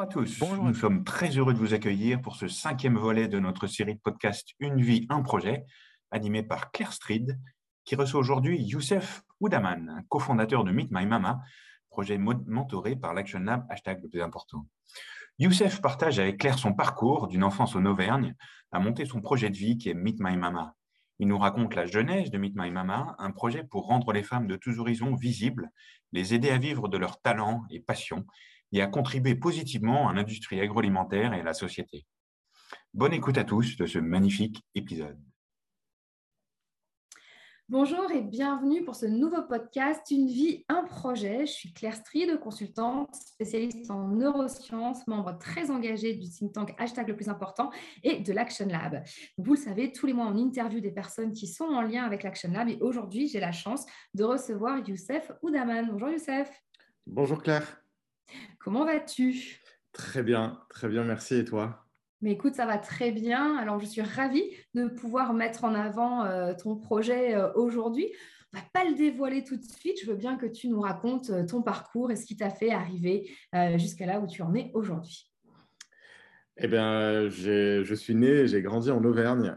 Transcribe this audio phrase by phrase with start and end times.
[0.00, 0.42] à tous.
[0.42, 4.00] Nous sommes très heureux de vous accueillir pour ce cinquième volet de notre série de
[4.00, 5.64] podcast Une vie, un projet,
[6.10, 7.40] animé par Claire Strid,
[7.86, 11.40] qui reçoit aujourd'hui Youssef Oudaman, cofondateur de Meet My Mama,
[11.88, 14.66] projet mentoré par l'Action Lab, hashtag le plus important.
[15.38, 18.34] Youssef partage avec Claire son parcours d'une enfance en Auvergne
[18.72, 20.74] à monter son projet de vie qui est Meet My Mama.
[21.20, 24.46] Il nous raconte la genèse de Meet My Mama, un projet pour rendre les femmes
[24.46, 25.70] de tous horizons visibles,
[26.12, 28.26] les aider à vivre de leurs talents et passions
[28.76, 32.04] et à contribuer positivement à l'industrie agroalimentaire et à la société.
[32.92, 35.18] Bonne écoute à tous de ce magnifique épisode.
[37.68, 41.46] Bonjour et bienvenue pour ce nouveau podcast Une vie, un projet.
[41.46, 47.08] Je suis Claire Stride, consultante spécialiste en neurosciences, membre très engagée du think tank hashtag
[47.08, 47.70] le plus important
[48.04, 49.02] et de l'Action Lab.
[49.38, 52.22] Vous le savez, tous les mois, on interview des personnes qui sont en lien avec
[52.22, 55.88] l'Action Lab et aujourd'hui, j'ai la chance de recevoir Youssef Oudaman.
[55.90, 56.48] Bonjour Youssef.
[57.06, 57.85] Bonjour Claire.
[58.66, 59.60] Comment vas-tu?
[59.92, 61.36] Très bien, très bien, merci.
[61.36, 61.86] Et toi?
[62.20, 63.56] Mais écoute, ça va très bien.
[63.58, 64.42] Alors, je suis ravie
[64.74, 68.08] de pouvoir mettre en avant euh, ton projet euh, aujourd'hui.
[68.52, 70.00] On ne va pas le dévoiler tout de suite.
[70.02, 72.72] Je veux bien que tu nous racontes euh, ton parcours et ce qui t'a fait
[72.72, 73.30] arriver
[73.76, 75.30] jusqu'à là où tu en es aujourd'hui.
[76.56, 79.54] Eh bien, je suis né, j'ai grandi en Auvergne,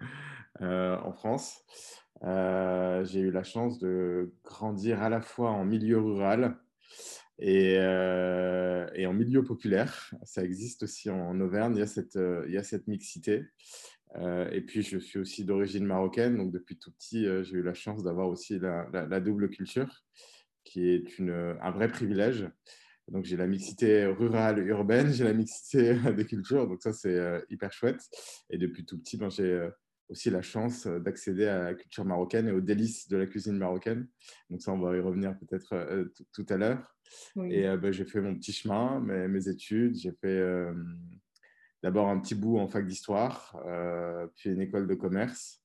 [0.62, 1.66] en France.
[2.22, 6.58] j'ai eu la chance de grandir à la fois en milieu rural
[7.40, 12.44] euh, et, en milieu populaire, ça existe aussi en, Auvergne, il y a cette, euh,
[12.48, 13.44] il y a cette mixité.
[14.16, 17.74] Euh, et puis, je suis aussi d'origine marocaine, donc depuis tout petit, j'ai eu la
[17.74, 20.02] chance d'avoir aussi la, double culture,
[20.64, 22.48] qui est une, un vrai privilège.
[23.08, 27.72] Donc, j'ai la mixité rurale, urbaine, j'ai la mixité des cultures, donc ça, c'est hyper
[27.72, 28.00] chouette.
[28.50, 29.68] Et depuis tout petit, ben, j'ai
[30.08, 34.08] aussi la chance d'accéder à la culture marocaine et aux délices de la cuisine marocaine.
[34.48, 36.97] Donc ça, on va y revenir peut-être tout à l'heure.
[37.50, 39.96] Et euh, ben, j'ai fait mon petit chemin, mes, études.
[39.96, 40.42] J'ai fait
[41.82, 43.56] d'abord un petit bout en fac d'histoire,
[44.36, 45.62] puis une école de commerce.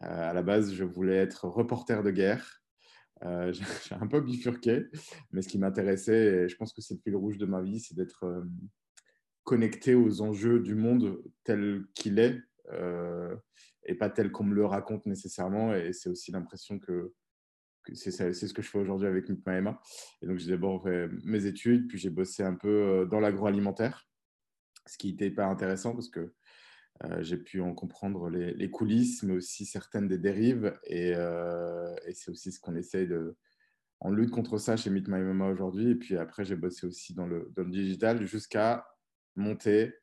[0.00, 2.62] à la base, je voulais être reporter de guerre.
[3.22, 4.86] j'ai un peu bifurqué,
[5.30, 7.78] mais ce qui m'intéressait, et je pense que c'est le fil rouge de ma vie,
[7.78, 8.44] c'est d'être
[9.44, 12.40] connecté aux enjeux du monde tel qu'il est
[13.84, 15.74] et pas tel qu'on me le raconte nécessairement.
[15.74, 17.12] Et c'est aussi l'impression que,
[17.94, 19.46] c'est ce que je fais aujourd'hui avec Meet
[20.22, 24.08] Et donc, j'ai d'abord fait mes études, puis j'ai bossé un peu euh, dans l'agroalimentaire,
[24.86, 26.32] ce qui était pas intéressant parce que
[27.04, 30.78] euh, j'ai pu en comprendre les, coulisses, mais aussi certaines des dérives.
[30.90, 33.36] Euh, et, c'est aussi ce qu'on essaye de,
[34.00, 35.90] en lutte contre ça chez Meet My Mama aujourd'hui.
[35.90, 38.86] Et puis après, j'ai bossé aussi dans le, dans le digital jusqu'à
[39.36, 39.94] monter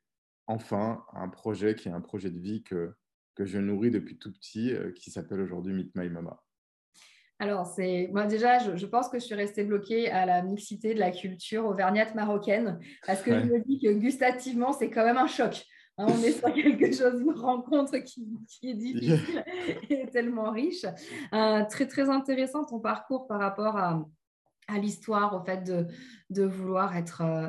[0.47, 2.95] enfin un projet qui est un projet de vie que,
[3.35, 6.43] que je nourris depuis tout petit, euh, qui s'appelle aujourd'hui Meet My Mama.
[7.39, 10.99] Alors, c'est moi déjà, je, pense que je suis restée bloquée à la mixité de
[10.99, 15.27] la culture auvergnate marocaine parce que je me dis que gustativement, c'est quand même un
[15.27, 15.63] choc.
[15.99, 18.27] Hein, on est sur quelque chose, une rencontre qui,
[18.63, 19.43] est difficile
[19.89, 20.85] et tellement riche.
[21.33, 24.03] Euh, très, très intéressant ton parcours par rapport à,
[24.67, 25.85] à l'histoire, au fait de,
[26.29, 27.21] de vouloir être.
[27.21, 27.47] Euh,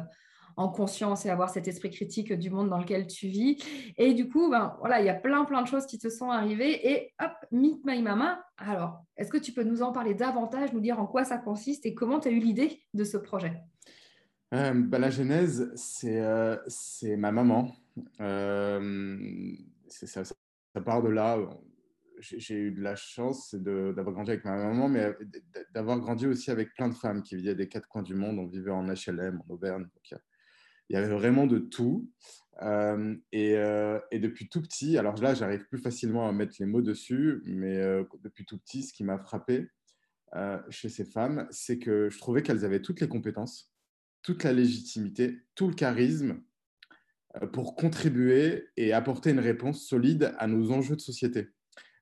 [0.58, 3.62] en conscience et avoir cet esprit critique du monde dans lequel tu vis.
[3.96, 6.30] Et du coup, ben, voilà, il y a plein, plein de choses qui te sont
[6.30, 6.90] arrivées.
[6.90, 8.44] Et hop, Meet My Mama.
[8.58, 11.86] Alors, est-ce que tu peux nous en parler davantage, nous dire en quoi ça consiste
[11.86, 13.62] et comment tu as eu l'idée de ce projet?
[14.52, 16.56] Euh, ben, La genèse, c'est euh,
[17.16, 17.72] ma maman.
[18.20, 19.52] Euh,
[19.86, 20.34] ça, ça,
[20.84, 21.38] part de là
[22.20, 25.14] j'ai eu de la chance d'avoir grandi avec ma maman, mais
[25.72, 28.38] d'avoir grandi aussi avec plein de femmes qui vivaient des quatre coins du monde.
[28.38, 29.86] On vivait en HLM, en Auvergne.
[30.96, 32.08] Avait vraiment de tout.
[32.62, 36.82] Euh, euh, et, depuis tout petit, alors là, j'arrive plus facilement à mettre les mots
[36.82, 39.68] dessus, mais euh, depuis tout petit, ce qui m'a frappé
[40.68, 43.72] chez ces femmes, c'est que je trouvais qu'elles avaient toutes les compétences,
[44.20, 46.42] toute la légitimité, tout le charisme
[47.54, 51.48] pour contribuer et apporter une réponse solide à nos enjeux de société.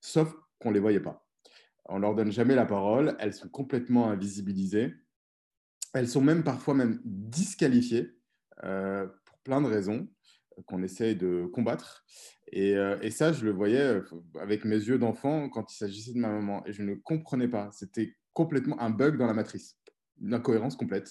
[0.00, 1.24] Sauf qu'on ne les voyait pas.
[1.84, 4.92] On leur donne jamais la parole, elles sont complètement invisibilisées.
[5.94, 8.15] Elles sont même parfois même disqualifiées
[8.60, 10.08] pour plein de raisons
[10.64, 12.04] qu'on essaye de combattre.
[12.52, 14.02] Et, euh, et, ça, je le voyais euh,
[14.40, 16.64] avec mes yeux d'enfant quand il s'agissait de ma maman.
[16.66, 17.70] Et je ne comprenais pas.
[17.72, 19.78] C'était complètement un bug dans la matrice,
[20.20, 21.10] une incohérence complète.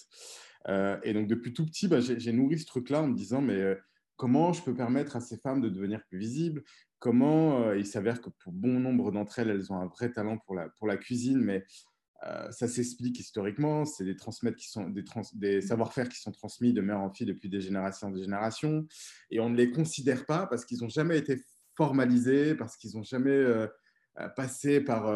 [1.04, 3.78] et donc, depuis tout petit, bah, j'ai nourri ce truc-là en me disant, mais
[4.16, 6.64] comment je peux permettre à ces femmes de devenir plus visibles?
[7.00, 10.56] Comment il s'avère que pour bon nombre d'entre elles, elles ont un vrai talent pour
[10.56, 11.66] la, pour la cuisine, mais
[12.26, 16.82] euh, ça s'explique historiquement, c'est des, qui sont, des, des savoir-faire qui sont transmis de
[16.82, 18.88] mère en fille depuis des générations et des générations,
[19.30, 21.44] et on ne les considère pas parce qu'ils n'ont jamais été
[21.76, 23.68] formalisés, parce qu'ils n'ont jamais euh,
[24.20, 25.12] euh, passé par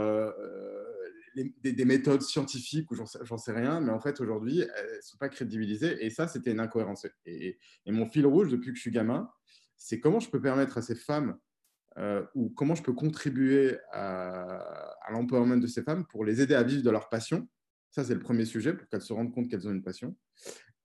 [1.35, 5.17] des, méthodes scientifiques ou j'en sais, sais, rien, mais en fait, aujourd'hui, elles ne sont
[5.17, 6.05] pas crédibilisées.
[6.05, 7.07] Et ça, c'était une incohérence.
[7.25, 7.57] Et,
[7.87, 9.29] mon fil rouge depuis que je suis gamin,
[9.77, 11.37] c'est comment je peux permettre à ces femmes
[11.97, 14.59] euh, ou comment je peux contribuer à,
[15.01, 17.47] à l'empowerment de ces femmes pour les aider à vivre de leur passion.
[17.91, 20.15] Ça, c'est le premier sujet pour qu'elles se rendent compte qu'elles ont une passion.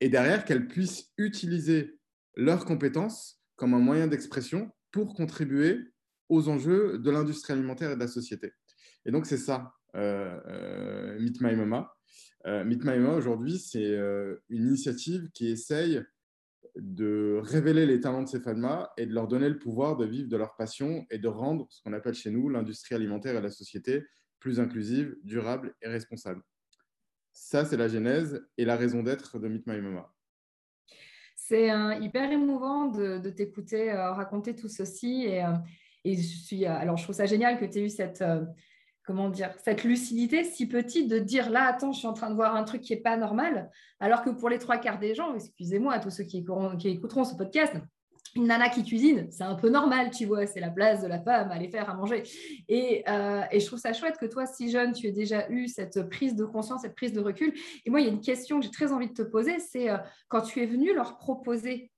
[0.00, 1.98] Et derrière, qu'elles puissent utiliser
[2.36, 5.92] leurs compétences comme un moyen d'expression pour contribuer
[6.28, 8.52] aux enjeux de l'industrie alimentaire et de la société.
[9.04, 11.90] Et donc, c'est ça, euh, euh, Meet My Mama.
[12.46, 13.96] Meet My Mama, aujourd'hui, c'est
[14.50, 16.04] une initiative qui essaye
[16.94, 20.28] de révéler les talents de ces femmes et de leur donner le pouvoir de vivre
[20.28, 23.50] de leur passion et de rendre ce qu'on appelle chez nous l'industrie alimentaire et la
[23.50, 24.04] société
[24.38, 26.42] plus inclusive, durable et responsable.
[27.32, 30.12] Ça, c'est la genèse et la raison d'être de Meet My Mama.
[31.36, 31.68] C'est
[32.00, 35.44] hyper émouvant de, t'écouter raconter tout ceci et,
[36.04, 38.22] et je suis, alors je trouve ça génial que tu aies eu cette,
[39.04, 42.34] comment dire, cette lucidité si petite de dire là, attends, je suis en train de
[42.34, 43.70] voir un truc qui n'est pas normal,
[44.00, 47.74] alors que pour les trois quarts des gens, excusez-moi, tous ceux qui écouteront, ce podcast,
[48.36, 51.20] une nana qui cuisine, c'est un peu normal, tu vois, c'est la place de la
[51.20, 52.24] femme à aller faire à manger.
[52.68, 55.68] Et, euh, et, je trouve ça chouette que toi, si jeune, tu aies déjà eu
[55.68, 57.54] cette prise de conscience, cette prise de recul.
[57.84, 59.88] Et moi, il y a une question que j'ai très envie de te poser, c'est
[59.88, 59.98] euh,
[60.28, 61.92] quand tu es venu leur proposer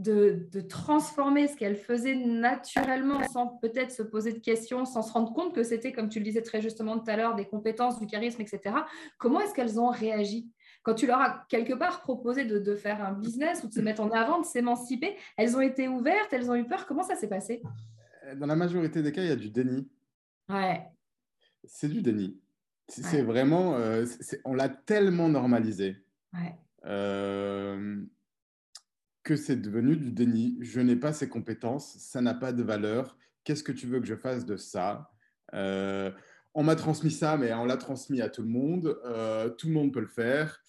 [0.00, 5.32] de, transformer ce qu'elle faisait naturellement sans peut-être se poser de questions, sans se rendre
[5.32, 8.06] compte que c'était, comme tu le disais très justement tout à l'heure, des compétences, du
[8.06, 8.74] charisme, etc.
[9.18, 10.50] Comment est-ce qu'elles ont réagi?
[10.82, 14.00] Quand tu leur as quelque part proposé de, faire un business ou de se mettre
[14.00, 16.86] en avant, de s'émanciper, elles ont été ouvertes, elles ont eu peur.
[16.86, 17.62] Comment ça s'est passé?
[18.36, 19.88] Dans la majorité des cas, il y a du déni.
[20.48, 20.86] Ouais.
[21.64, 22.40] C'est du déni.
[22.88, 24.04] C'est vraiment, euh,
[24.44, 25.96] on l'a tellement normalisé.
[26.32, 26.54] Ouais.
[26.86, 28.02] Euh,
[29.22, 30.56] que c'est devenu du déni.
[30.60, 33.16] Je n'ai pas ces compétences, ça n'a pas de valeur.
[33.44, 35.10] Qu'est-ce que tu veux que je fasse de ça?
[35.54, 36.10] Euh,
[36.54, 38.98] On m'a transmis ça, mais on l'a transmis à tout le monde.
[39.04, 40.62] Euh, tout le monde peut le faire.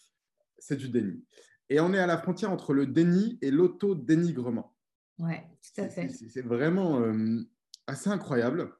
[0.57, 1.24] C'est du déni.
[1.69, 4.75] Et on est à la frontière entre le déni et l'auto-dénigrement.
[5.19, 6.09] Oui, tout à fait.
[6.09, 7.39] C'est vraiment euh,
[7.88, 8.71] assez incroyable.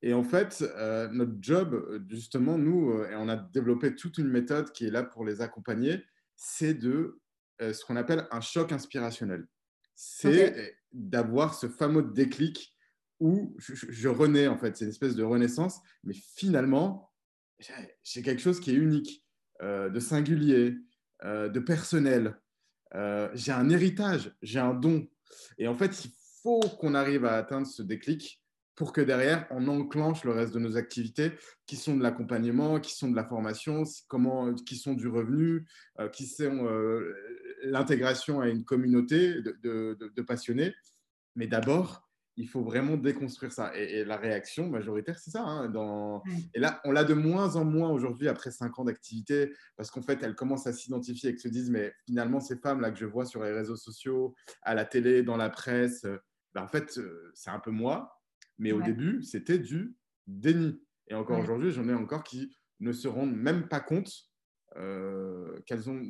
[0.00, 0.64] Et en fait,
[1.12, 5.24] notre job, justement, nous, et on a développé toute une méthode qui est là pour
[5.24, 6.04] les accompagner,
[6.36, 7.20] c'est de
[7.60, 9.46] ce qu'on appelle un choc inspirationnel.
[9.94, 12.74] C'est d'avoir ce fameux déclic
[13.20, 14.76] où je, renais, en fait.
[14.76, 17.12] C'est une espèce de renaissance, mais finalement,
[18.04, 19.24] j'ai quelque chose qui est unique,
[19.62, 20.76] euh, de singulier,
[21.24, 22.38] euh, de personnel.
[23.34, 25.08] j'ai un héritage, j'ai un don.
[25.58, 26.12] Et en fait, il
[26.42, 28.40] faut qu'on arrive à atteindre ce déclic
[28.78, 31.32] pour que derrière, on enclenche le reste de nos activités
[31.66, 35.66] qui sont de l'accompagnement, qui sont de la formation, comment, qui sont du revenu,
[35.98, 37.12] euh, qui sont euh,
[37.62, 40.74] l'intégration à une communauté de, passionnés.
[41.36, 43.76] Mais d'abord, il faut vraiment déconstruire ça.
[43.76, 45.42] Et, la réaction majoritaire, c'est ça.
[45.42, 46.22] Hein, dans...
[46.54, 50.02] Et là, on l'a de moins en moins aujourd'hui, après cinq ans d'activité, parce qu'en
[50.02, 53.06] fait, elles commencent à s'identifier et que se disent, mais finalement, ces femmes-là que je
[53.06, 56.02] vois sur les réseaux sociaux, à la télé, dans la presse,
[56.54, 58.18] ben, en fait, euh, c'est un peu moi
[58.58, 59.96] mais au début, c'était du
[60.26, 60.82] déni.
[61.06, 64.12] Et encore aujourd'hui, j'en ai encore qui ne se rendent même pas compte
[64.76, 66.02] euh, qu'elles ont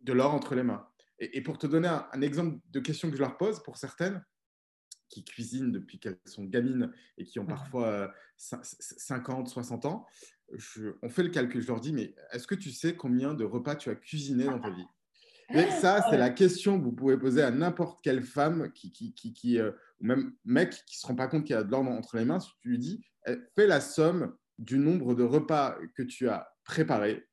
[0.00, 0.86] de l'or entre les mains.
[1.18, 4.24] Et, pour te donner un, exemple de question que je leur pose, pour certaines
[5.10, 10.06] qui cuisinent depuis qu'elles sont gamines et qui ont parfois 50, euh, 60 ans,
[11.02, 11.60] on fait le calcul.
[11.60, 14.60] Je leur dis, mais est-ce que tu sais combien de repas tu as cuisiné dans
[14.60, 14.86] ta vie?
[15.50, 19.12] Mais ça, c'est la question que vous pouvez poser à n'importe quelle femme qui, qui,
[19.12, 21.70] qui, euh, ou même mec qui ne se rend pas compte qu'il y a de
[21.70, 22.40] l'ordre entre les mains.
[22.40, 26.48] Si tu lui dis, eh, fais la somme du nombre de repas que tu as
[26.64, 27.26] préparés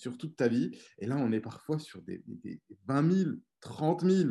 [0.00, 0.70] sur toute ta vie.
[0.98, 2.22] Et là, on est parfois sur des,
[2.86, 3.30] 20 000,
[3.60, 4.30] 30 000.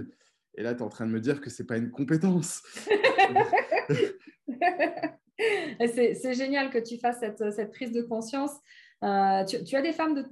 [0.55, 2.63] Et là, tu es en train de me dire que ce n'est pas une compétence.
[5.79, 8.51] c'est génial que tu fasses cette, cette prise de conscience.
[9.03, 10.25] Euh, tu, tu, as des femmes de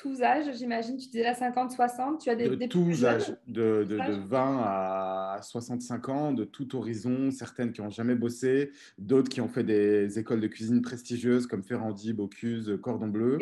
[0.00, 0.96] tous âges, j'imagine.
[0.96, 2.20] Tu disais là 50, 60.
[2.20, 7.30] Tu as des, de tous âges, de, de, 20 à 65 ans, de tout horizon.
[7.30, 11.62] Certaines qui n'ont jamais bossé, d'autres qui ont fait des écoles de cuisine prestigieuses comme
[11.62, 13.38] Ferrandi, Bocuse, Cordon Bleu.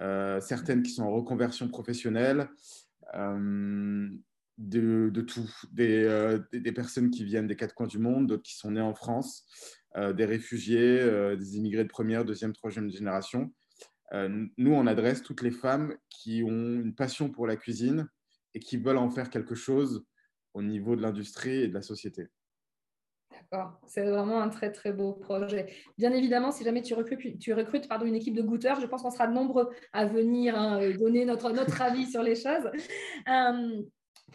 [0.00, 2.48] Euh, certaines qui sont en reconversion professionnelle.
[3.14, 4.08] Euh,
[4.58, 8.42] de, de, tout, euh, des, des, personnes qui viennent des quatre coins du monde, d'autres
[8.42, 9.44] qui sont nées en France,
[10.14, 13.50] des réfugiés, des immigrés de première, deuxième, troisième génération.
[14.12, 18.08] Euh, nous, on adresse toutes les femmes qui ont une passion pour la cuisine
[18.54, 20.04] et qui veulent en faire quelque chose
[20.54, 22.28] au niveau de l'industrie et de la société.
[23.30, 25.66] D'accord, c'est vraiment un très très beau projet.
[25.98, 29.02] Bien évidemment, si jamais tu recrutes, tu recrutes pardon, une équipe de goûteurs, je pense
[29.02, 32.70] qu'on sera nombreux à venir hein, donner notre, notre avis sur les choses.
[33.28, 33.82] Euh,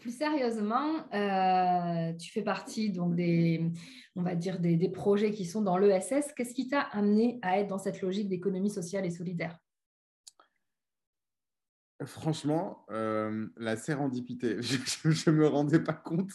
[0.02, 3.72] plus sérieusement, euh, tu fais partie donc des,
[4.16, 6.34] on va dire des, projets qui sont dans l'ESS.
[6.36, 9.58] Qu'est-ce qui t'a amené à être dans cette logique d'économie sociale et solidaire?
[12.04, 16.32] Franchement, euh, la sérendipité, je ne me rendais pas compte.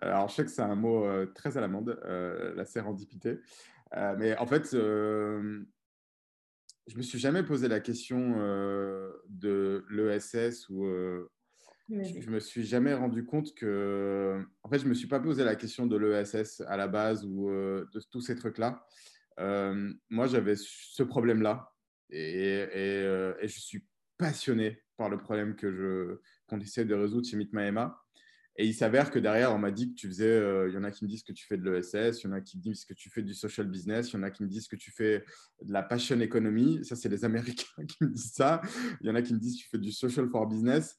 [0.00, 2.00] Alors, je sais que c'est un mot euh, très à la mode,
[2.56, 3.40] la sérendipité.
[3.92, 5.66] mais en fait, je
[6.96, 8.36] me suis jamais posé la question
[9.28, 10.86] de l'ESS ou
[12.00, 14.44] je, me suis jamais rendu compte que.
[14.62, 17.50] En fait, je me suis pas posé la question de l'ESS à la base ou
[17.50, 18.86] euh, de tous ces trucs-là.
[19.40, 21.72] Euh, moi, j'avais ce problème-là
[22.10, 23.86] et, euh, et, je suis
[24.18, 27.50] passionné par le problème que je qu'on essaie de résoudre chez Meet
[28.56, 30.68] Et il s'avère que derrière, on m'a dit que tu faisais.
[30.68, 32.32] Il y en a qui me disent que tu fais de l'ESS, il y en
[32.32, 34.42] a qui me disent que tu fais du social business, il y en a qui
[34.42, 35.24] me disent que tu fais
[35.62, 36.84] de la passion economy.
[36.84, 38.60] Ça, c'est les Américains qui me disent ça.
[39.00, 40.96] Il y en a qui me disent que tu fais du social for business.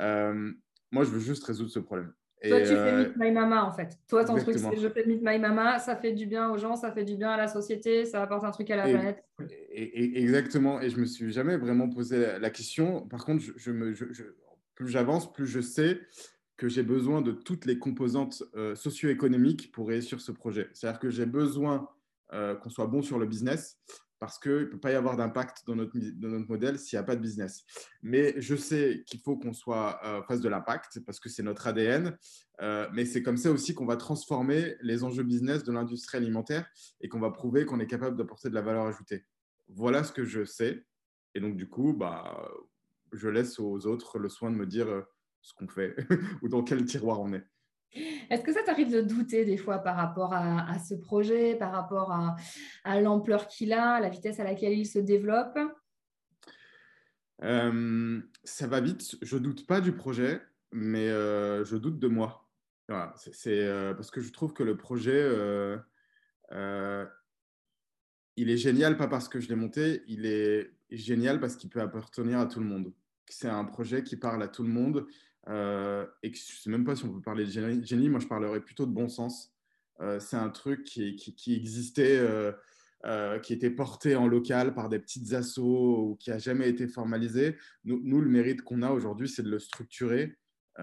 [0.00, 0.52] Euh,
[0.90, 2.12] moi, je veux juste résoudre ce problème.
[2.42, 3.98] Toi, tu fais euh, Meet My Mama, en fait.
[4.06, 6.76] Toi, ton truc, c'est je fais Meet My Mama, ça fait du bien aux gens,
[6.76, 9.24] ça fait du bien à la société, ça apporte un truc à la planète.
[9.72, 10.80] Et, exactement.
[10.80, 13.08] Et je me suis jamais vraiment posé la question.
[13.08, 13.92] Par contre, je, me,
[14.76, 16.00] plus j'avance, plus je sais
[16.56, 20.68] que j'ai besoin de toutes les composantes euh, socio-économiques pour réussir ce projet.
[20.74, 21.88] C'est-à-dire que j'ai besoin
[22.30, 23.78] qu'on soit bon sur le business,
[24.18, 27.04] parce qu'il ne peut pas y avoir d'impact dans notre, notre modèle s'il n'y a
[27.04, 27.64] pas de business.
[28.02, 31.66] Mais je sais qu'il faut qu'on soit euh, face de l'impact parce que c'est notre
[31.66, 32.16] ADN.
[32.60, 36.68] Euh, mais c'est comme ça aussi qu'on va transformer les enjeux business de l'industrie alimentaire
[37.00, 39.24] et qu'on va prouver qu'on est capable d'apporter de la valeur ajoutée.
[39.68, 40.84] Voilà ce que je sais.
[41.34, 42.50] Et donc, du coup, bah,
[43.12, 45.02] je laisse aux autres le soin de me dire euh,
[45.40, 45.94] ce qu'on fait
[46.42, 47.44] ou dans quel tiroir on est.
[47.92, 52.12] Est-ce que ça t'arrive de douter des fois par rapport à, ce projet, par rapport
[52.84, 55.58] à, l'ampleur qu'il a, à la vitesse à laquelle il se développe?
[57.42, 59.16] Euh, Ça va vite.
[59.22, 60.40] Je doute pas du projet,
[60.72, 62.48] mais euh, je doute de moi.
[63.16, 65.26] c'est euh, parce que je trouve que le projet,
[68.36, 71.80] il est génial, pas parce que je l'ai monté, il est génial parce qu'il peut
[71.80, 72.92] appartenir à tout le monde.
[73.30, 75.06] C'est un projet qui parle à tout le monde
[75.48, 78.20] euh, et que je ne sais même pas si on peut parler de génie, moi
[78.20, 79.54] je parlerais plutôt de bon sens.
[80.00, 81.16] Euh, c'est un truc qui,
[81.54, 86.68] existait, euh, qui était porté en local par des petites assos ou qui n'a jamais
[86.68, 87.56] été formalisé.
[87.84, 90.36] Nous, nous le mérite qu'on a aujourd'hui, c'est de le structurer
[90.78, 90.82] et,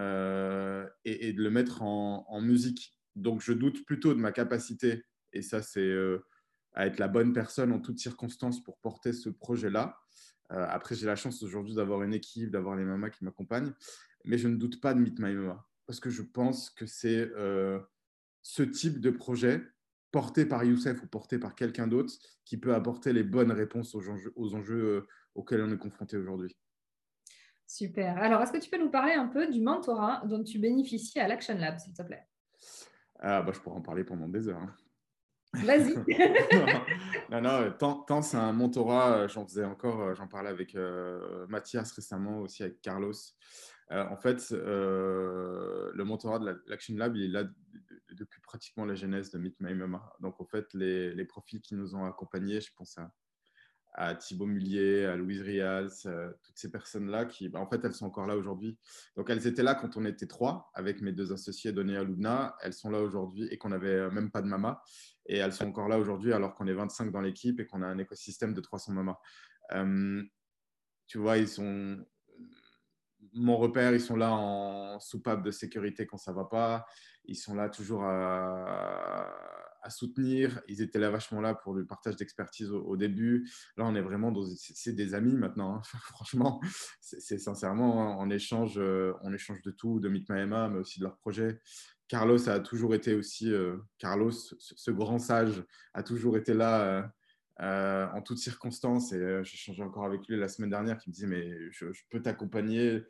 [1.34, 2.94] de le mettre en, en, musique.
[3.16, 5.96] Donc je doute plutôt de ma capacité, et ça c'est
[6.74, 9.98] à être la bonne personne en toutes circonstances pour porter ce projet-là.
[10.50, 13.74] après, j'ai la chance aujourd'hui d'avoir une équipe, d'avoir les mamas qui m'accompagnent
[14.26, 17.32] mais je ne doute pas de Meet My Mama parce que je pense que c'est
[17.36, 17.80] euh,
[18.42, 19.62] ce type de projet
[20.12, 22.14] porté par Youssef ou porté par quelqu'un d'autre
[22.46, 26.18] qui peut apporter les bonnes réponses aux enjeux, aux enjeux euh, auxquels on est confronté
[26.18, 26.56] aujourd'hui.
[27.68, 28.18] Super.
[28.18, 31.28] Alors, est-ce que tu peux nous parler un peu du mentorat dont tu bénéficies à
[31.28, 32.24] l'Action Lab, s'il te plaît?
[33.20, 34.62] Ah, bah, Je pourrais en parler pendant des heures.
[34.62, 34.74] Hein.
[35.56, 35.96] Vas-y.
[37.32, 37.74] non, non,
[38.06, 40.78] tant, c'est un mentorat, euh, j'en faisais encore, j'en parlais avec
[41.50, 43.14] Mathias récemment, aussi avec Carlos.
[43.92, 47.44] Euh, en fait, euh, le mentorat de l'Action Lab, il est là
[48.12, 50.12] depuis pratiquement la genèse de Meet My Mama.
[50.20, 53.12] Donc, en fait, les, profils qui nous ont accompagnés, je pense à,
[53.94, 57.94] à Thibaut Mullier, à Louise Rials, euh, toutes ces personnes-là qui, bah, en fait, elles
[57.94, 58.80] sont encore là aujourd'hui.
[59.16, 62.58] Donc, elles étaient là quand on était trois avec mes deux associés, Doné et.
[62.62, 64.82] Elles sont là aujourd'hui et qu'on n'avait même pas de mama.
[65.28, 67.88] Et elles sont encore là aujourd'hui alors qu'on est 25 dans l'équipe et qu'on a
[67.88, 69.18] un écosystème de 300 mamas.
[71.08, 72.04] tu vois, ils sont,
[73.36, 76.86] mon repère, ils sont là en soupape de sécurité quand ça va pas.
[77.26, 79.32] Ils sont là toujours à,
[79.90, 80.62] soutenir.
[80.68, 83.48] Ils étaient là vachement là pour le partage d'expertise au, début.
[83.78, 84.44] Là, on est vraiment dans.
[84.56, 85.76] C'est des amis maintenant.
[85.76, 85.82] Hein.
[86.10, 86.60] Franchement,
[87.02, 91.18] c'est sincèrement en échange, euh, on échange de tout, de Meet mais aussi de leur
[91.18, 91.60] projet.
[92.08, 93.52] Carlos a toujours été aussi.
[93.52, 95.64] Euh, Carlos, ce, grand sage,
[95.94, 97.12] a toujours été là.
[97.62, 99.14] Euh, en toutes circonstances.
[99.14, 102.22] Et j'ai changé encore avec lui la semaine dernière qui me disait Mais je, peux
[102.22, 103.02] t'accompagner,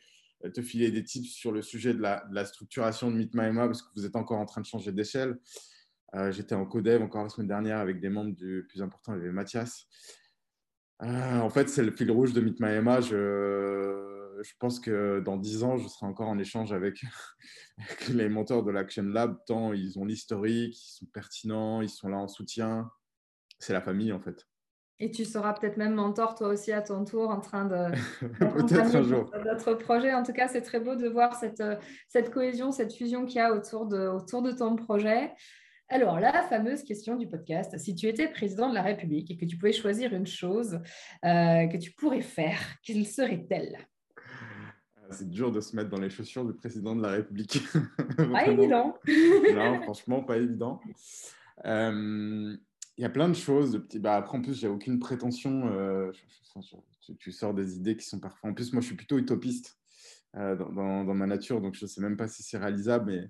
[0.53, 3.87] te filer des tips sur le sujet de la, structuration de Meet My parce que
[3.95, 5.39] vous êtes encore en train de changer d'échelle.
[6.29, 9.21] J'étais en codev encore la semaine dernière avec des membres du plus important, il y
[9.23, 9.85] avait Mathias.
[11.01, 15.63] en fait, c'est le fil rouge de Meet My Je, je pense que dans dix
[15.63, 17.03] ans, je serai encore en échange avec,
[17.77, 22.07] avec les mentors de l'Action Lab, tant ils ont l'historique, ils sont pertinents, ils sont
[22.07, 22.89] là en soutien
[23.59, 24.47] c'est la famille en fait.
[24.99, 27.91] Et tu seras peut-être même mentor toi aussi à ton tour en train de
[28.39, 30.13] peut-être un jour notre projet.
[30.13, 31.63] En tout cas, c'est très beau de voir cette,
[32.07, 35.33] cette cohésion, cette fusion qu'il y a autour de, autour de ton projet.
[35.87, 39.45] Alors, la fameuse question du podcast, si tu étais président de la République et que
[39.45, 40.79] tu pouvais choisir une chose
[41.23, 43.77] euh, que tu pourrais faire, quelle serait-elle?
[45.11, 47.59] C'est dur de se mettre dans les chaussures du président de la République.
[48.17, 48.97] Pas évident.
[49.53, 50.79] non, franchement, pas évident.
[51.65, 52.57] Euh,
[52.97, 53.71] il y a plein de choses.
[53.71, 53.99] De petits...
[53.99, 55.69] bah, après, en plus, j'ai aucune prétention.
[55.71, 56.11] Euh,
[57.19, 58.49] tu, sors des idées qui sont parfois.
[58.49, 59.77] En plus, moi, je suis plutôt utopiste
[60.35, 63.11] euh, dans, dans, ma nature, donc je ne sais même pas si c'est réalisable.
[63.11, 63.29] Mais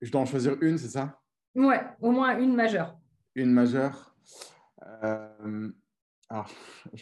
[0.00, 1.20] je dois en choisir une, c'est ça?
[1.54, 2.96] Ouais, au moins une majeure.
[3.34, 4.14] Une majeure.
[6.28, 6.50] alors,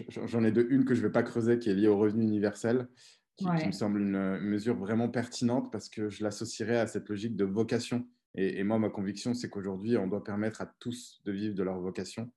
[0.08, 0.66] j'en ai deux.
[0.70, 2.88] Une que je ne vais pas creuser, qui est liée au revenu universel,
[3.36, 7.44] qui, me semble une, mesure vraiment pertinente parce que je l'associerais à cette logique de
[7.44, 8.08] vocation.
[8.38, 11.80] Et, moi, ma conviction, c'est qu'aujourd'hui, on doit permettre à tous de vivre de leur
[11.80, 12.30] vocation.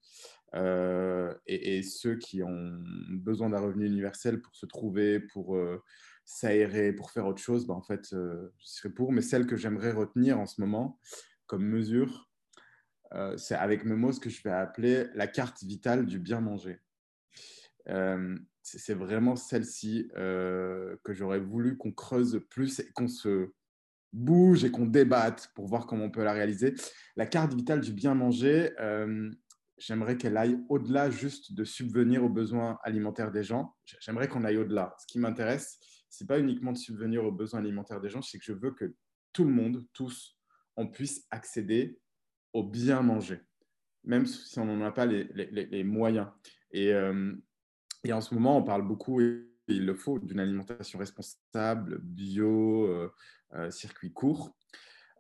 [0.55, 2.79] Euh, et, ceux qui ont
[3.09, 5.83] besoin d'un revenu universel pour se trouver, pour euh,
[6.23, 9.11] s'aérer, pour faire autre chose, ben, en fait, euh, je serais pour.
[9.11, 10.99] Mais celle que j'aimerais retenir en ce moment
[11.47, 12.29] comme mesure,
[13.37, 16.79] c'est avec mes mots ce que je vais appeler la carte vitale du bien manger.
[18.61, 23.51] c'est vraiment celle-ci que j'aurais voulu qu'on creuse plus et qu'on se
[24.13, 26.75] bouge et qu'on débatte pour voir comment on peut la réaliser.
[27.15, 29.31] La carte vitale du bien manger, euh,
[29.77, 33.75] j'aimerais qu'elle aille au-delà juste de subvenir aux besoins alimentaires des gens.
[33.99, 34.95] J'aimerais qu'on aille au-delà.
[34.99, 38.45] Ce qui m'intéresse, c'est pas uniquement de subvenir aux besoins alimentaires des gens, c'est que
[38.45, 38.93] je veux que
[39.31, 40.37] tout le monde, tous,
[40.75, 41.99] on puisse accéder
[42.53, 43.41] au bien manger,
[44.03, 46.27] même si on n'en a pas les, moyens.
[46.71, 47.33] Et, euh,
[48.03, 52.87] et, en ce moment, on parle beaucoup, et il le faut, d'une alimentation responsable, bio,
[52.87, 53.11] euh,
[53.69, 54.55] circuit court.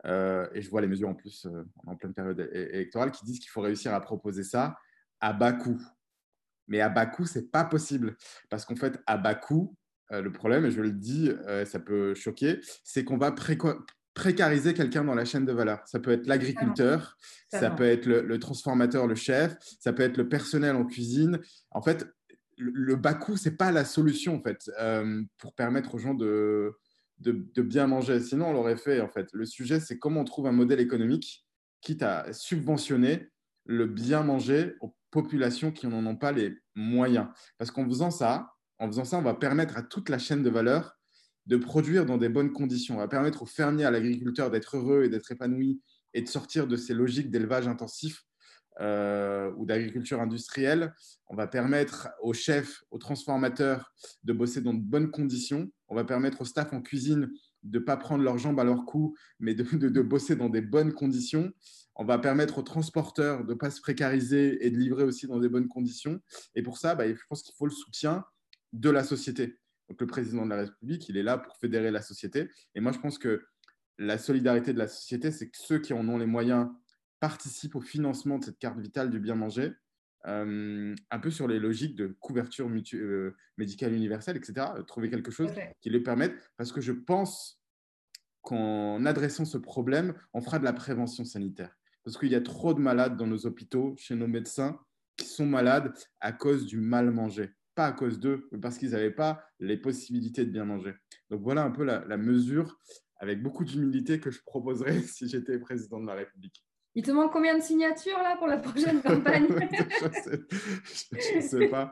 [0.05, 3.39] Euh, et je vois les mesures en plus euh, en pleine période électorale qui disent
[3.39, 4.77] qu'il faut réussir à proposer ça
[5.19, 5.81] à bas coût.
[6.67, 8.15] Mais à bas coût, c'est pas possible.
[8.49, 9.75] Parce qu'en fait, à bas coût,
[10.11, 11.31] le problème, et je le dis,
[11.65, 13.33] ça peut choquer, c'est qu'on va
[14.13, 15.81] précariser quelqu'un dans la chaîne de valeur.
[15.87, 17.17] Ça peut être l'agriculteur,
[17.51, 21.39] ça peut être le, transformateur, le chef, ça peut être le personnel en cuisine.
[21.71, 22.07] En fait,
[22.57, 24.71] le, le bas coût, c'est pas la solution en fait
[25.37, 26.71] pour permettre aux gens de,
[27.19, 28.19] de, bien manger.
[28.19, 29.29] Sinon, on l'aurait fait, en fait.
[29.33, 31.45] Le sujet, c'est comment on trouve un modèle économique
[31.81, 33.29] quitte à subventionner
[33.65, 37.27] le bien manger aux populations qui n'en ont pas les moyens.
[37.57, 40.49] Parce qu'en faisant ça, en faisant ça, on va permettre à toute la chaîne de
[40.49, 40.97] valeur
[41.45, 42.95] de produire dans des bonnes conditions.
[42.95, 45.81] On va permettre aux fermiers, à l'agriculteur d'être heureux et d'être épanoui
[46.13, 48.23] et de sortir de ces logiques d'élevage intensif
[48.79, 50.93] euh, ou d'agriculture industrielle.
[51.27, 53.91] On va permettre aux chefs, aux transformateurs
[54.23, 55.71] de bosser dans de bonnes conditions.
[55.89, 57.31] On va permettre au staff en cuisine
[57.63, 60.93] de ne pas prendre leurs jambes à leur cou, mais de, bosser dans des bonnes
[60.93, 61.51] conditions.
[61.95, 65.39] On va permettre aux transporteurs de ne pas se précariser et de livrer aussi dans
[65.39, 66.21] des bonnes conditions.
[66.55, 68.23] Et pour ça, bah, je pense qu'il faut le soutien
[68.71, 69.57] de la société.
[69.89, 72.49] Donc, le président de la République, il est là pour fédérer la société.
[72.75, 73.43] Et moi, je pense que
[73.97, 76.69] la solidarité de la société, c'est que ceux qui en ont les moyens
[77.19, 79.73] participe au financement de cette carte vitale du bien manger,
[80.27, 84.67] euh, un peu sur les logiques de couverture euh, médicale universelle, etc.
[84.75, 87.61] Euh, trouver quelque chose qui le permette, parce que je pense
[88.41, 91.75] qu'en adressant ce problème, on fera de la prévention sanitaire.
[92.03, 94.79] Parce qu'il y a trop de malades dans nos hôpitaux, chez nos médecins,
[95.15, 97.51] qui sont malades à cause du mal manger.
[97.75, 100.93] Pas à cause d'eux, mais parce qu'ils n'avaient pas les possibilités de bien manger.
[101.29, 102.77] Donc voilà un peu la, la mesure,
[103.17, 106.63] avec beaucoup d'humilité, que je proposerais si j'étais président de la République.
[106.95, 111.91] Il te manque combien de signatures là pour la prochaine campagne Je ne sais, pas.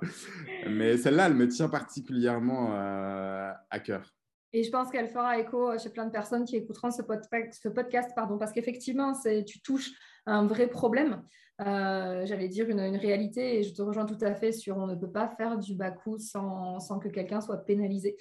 [0.68, 4.14] Mais celle-là, elle me tient particulièrement euh, à cœur.
[4.54, 7.70] Et je pense qu'elle fera écho chez plein de personnes qui écouteront ce, podcast, ce
[7.70, 9.14] podcast pardon, parce qu'effectivement,
[9.46, 9.92] tu touches
[10.28, 11.24] un vrai problème.
[11.60, 14.94] Euh, j'allais dire une, réalité et je te rejoins tout à fait sur on ne
[14.94, 18.16] peut pas faire du bas coût sans, sans que quelqu'un soit pénalisé.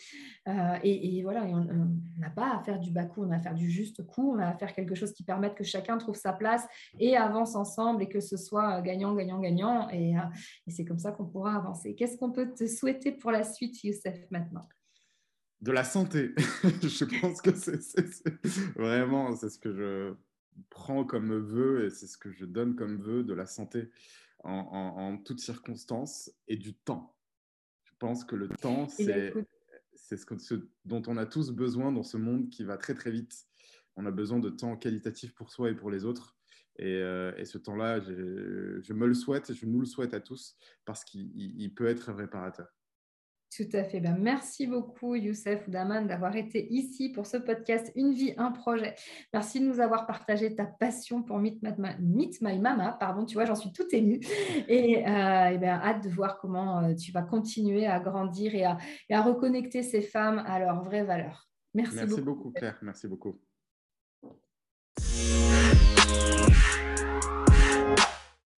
[0.48, 3.54] Euh, et, voilà, on n'a pas à faire du bas coût, on a à faire
[3.54, 6.32] du juste coût, on a à faire quelque chose qui permette que chacun trouve sa
[6.32, 6.66] place
[6.98, 9.90] et avance ensemble et que ce soit gagnant, gagnant, gagnant.
[9.90, 10.22] Et, euh,
[10.66, 11.94] et c'est comme ça qu'on pourra avancer.
[11.94, 14.66] Qu'est-ce qu'on peut te souhaiter pour la suite, Youssef, maintenant?
[15.60, 16.34] De la santé.
[16.64, 17.80] je pense que c'est
[18.76, 20.14] vraiment, c'est ce que je
[20.70, 23.90] prends comme vœu et c'est ce que je donne comme vœu de la santé
[24.44, 27.16] en, toutes circonstances et du temps.
[27.84, 29.46] Je pense que le temps, eh ben,
[29.94, 33.46] c'est ce, dont on a tous besoin dans ce monde qui va très très vite.
[33.96, 36.36] On a besoin de temps qualitatif pour soi et pour les autres.
[36.78, 40.56] Et, euh, ce temps-là, je me le souhaite et je nous le souhaite à tous
[40.84, 42.68] parce qu'il peut être réparateur.
[43.54, 44.00] Tout à fait.
[44.00, 48.94] Ben, merci beaucoup, Youssef Oudaman, d'avoir été ici pour ce podcast Une vie, un projet.
[49.32, 51.62] Merci de nous avoir partagé ta passion pour Meet,
[52.42, 52.96] My Mama.
[52.98, 54.20] Pardon, tu vois, j'en suis tout émue.
[54.68, 58.78] Et, euh, ben, hâte de voir comment euh, tu vas continuer à grandir et à,
[59.08, 61.48] et à reconnecter ces femmes à leurs vraies valeurs.
[61.72, 62.24] Merci, merci beaucoup.
[62.24, 62.78] beaucoup, Claire.
[62.82, 63.40] Merci beaucoup.